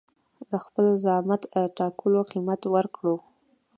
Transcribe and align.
د 0.49 0.51
خپل 0.65 0.85
زعامت 1.03 1.41
ټاکلو 1.77 2.19
قيمت 2.31 2.61
ورکړو. 2.75 3.15